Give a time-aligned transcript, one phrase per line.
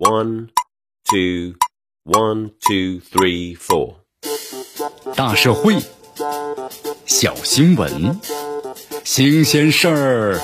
[0.00, 0.48] One,
[1.04, 1.56] two,
[2.04, 3.96] one, two, three, four。
[5.14, 5.76] 大社会，
[7.04, 8.18] 小新闻，
[9.04, 10.40] 新鲜事儿，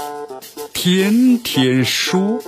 [0.74, 2.38] 天天说。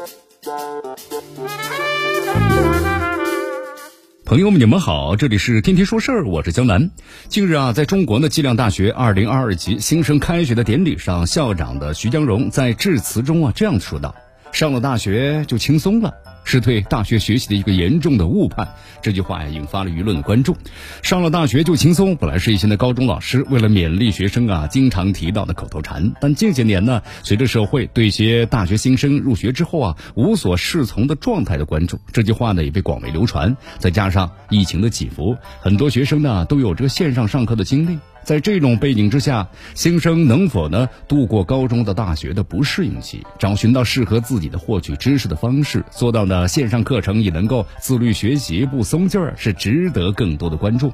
[4.27, 6.91] 朋友们，你们好，这里是天天说事儿，我是江南。
[7.29, 14.15] 近日啊，在中国呢，计量大学二零二二级新生开学的典礼上，校长的徐江荣在致辞中啊这样说道
[14.53, 16.13] ：“上了大学就轻松了。”
[16.49, 18.67] 是对大学学习的一个严重的误判。
[19.03, 20.57] 这句话呀，引发了舆论的关注。
[21.03, 26.15] 上了大学就轻松，本来是一些的高中老师为了勉励学生啊，经常提到的口头禅。
[26.23, 33.55] 但近些年呢，随着社会对一些大学新生入学之后啊无所适从的状态的关注，这句话呢也被广为流传。
[33.79, 37.99] 再加上疫情的起伏，很多学生呢都有这个线上上课的经历。
[38.29, 50.93] 在这种背景之下，新生能否呢度过高中的大学的不适应期，找寻到适合自己的获取知识的方式，做到呢线上课程也能够自律学习不松劲儿，是值得更多的关注。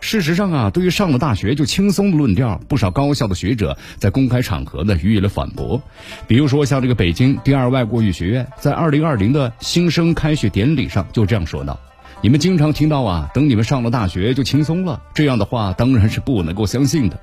[0.00, 5.82] 事实上啊，对于上了大学就轻松的论调，不少高校的学者在公开场合呢予以了反驳。
[6.26, 11.78] 比如说像这个北京第二外国语学院，在二零二零的新生开学典礼上就这样说道。
[12.22, 17.18] 你们经常听到啊，等你们上了大学就轻松了，这样的话当然是不能够相信的。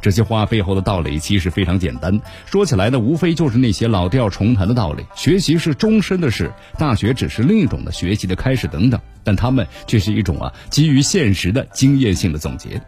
[0.00, 5.04] 这些话背后的道理其实非常简单，说起来呢，无非就是那些老调重弹的道理。
[5.14, 12.80] 学习是终身的事，大学只是另一种的学习的开始等等，但他们却是一种啊基于现实的经验性的总结。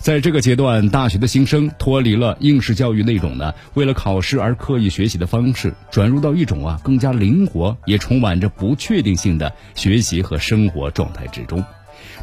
[0.00, 11.62] 在这个阶段，大学的新生脱离了应试教育那种呢为了考试而刻意学习的方式，转入到一种啊更加灵活也充满着不确定性的学习和生活状态之中。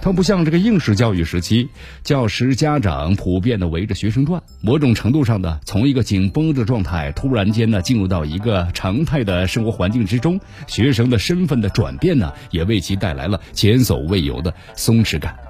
[0.02, 1.70] 它不像这个应试教育时期，
[2.04, 15.47] 教师、家长普遍的围着学生转，某种程度上呢，从一个紧绷的状态突然间呢进入到一个常态的生活环境之中，学生的身份的转变呢，也为其带来了前所未有的松弛感。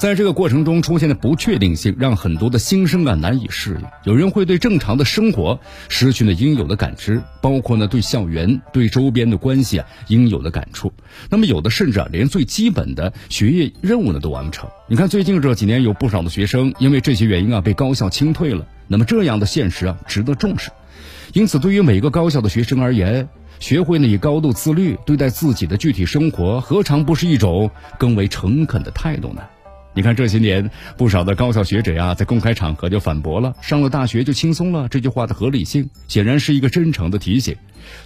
[0.00, 3.86] 在这个过程中出现的不确定性，让很多的新生啊难以适应。
[4.04, 10.92] 有人会对正常的生活失去了应有的感知，包括呢对校园、对周边的关系啊应有的感触。
[11.30, 14.68] 那么有的甚至啊连最基本的学业任务呢都完不成。
[14.88, 18.66] 你看最近这几年有不少的学生因为这些原因啊被高校清退了。
[18.88, 20.70] 那么这样的现实啊值得重视。
[21.32, 23.28] 因此，对于每个高校的学生而言，
[23.58, 29.42] 学会呢以高度自律对待自己的具体生活，何尝不是一种更为诚恳的态度呢？
[29.96, 37.56] 你看这些年，不少的高校学者呀，在公开场合就反驳了“上了大学就轻松了”这句话的合理性，显然是一个真诚的提醒。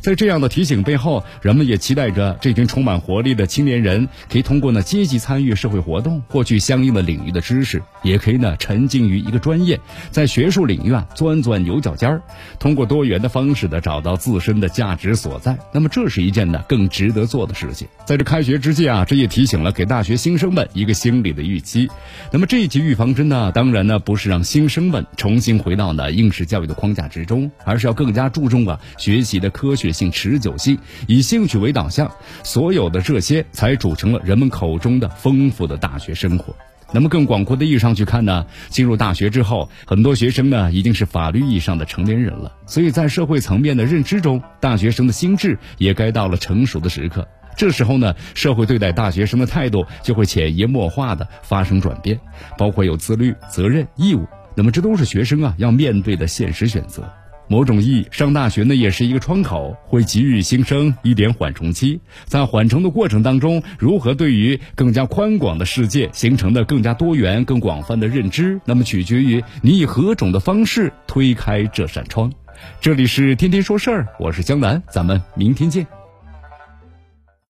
[0.01, 9.79] 在这样的提醒背后，人们也期待着这群充满活力的青年人，可以通过呢积极参与社会活动，获取相应的领域的知识，也可以呢沉浸于一个专业，
[10.11, 12.23] 在学术领域啊钻钻牛角尖儿，
[12.59, 15.59] 通过多元的方式的找到自身的价值所在。
[15.73, 17.87] 那么这是一件呢更值得做的事情。
[18.05, 21.89] 在这开学之际啊，这也提醒了给大学新生们一个心理的预期。
[22.33, 32.11] 那么这一剂预防针呢，当然呢不是让新生们重新回到呢应试教育的框架之中，而是要更加注重啊学习的科学性、持久性，以兴趣为导向。
[32.43, 36.57] 所有的这些才组成了人们口中的丰富的大学生活。
[36.91, 42.51] 那么更广阔的意义上去看呢，进入大学之后，很多学生呢已经是法律意义上的成年人了。
[42.67, 47.29] 所以在社会层面的认知中，大学生的心智也该到了成熟的时刻。
[47.55, 52.19] 这时候呢，社会对待大学生的态度就会潜移默化的发生转变，
[52.57, 54.27] 包括有自律、责任、义务。
[54.57, 57.07] 那么这都是学生啊要面对的现实选择。
[57.49, 62.01] 某种意义上，大学呢也是一个窗口，会给予新生一点缓冲期。
[62.27, 72.33] 在缓冲的过程当中，如何对于更加宽广的世界形成的更加多元、更广泛的认知，那么取决于你以何种的方式推开这扇窗。
[72.81, 75.98] 这里是天天说事儿，我是江南，咱们明天见。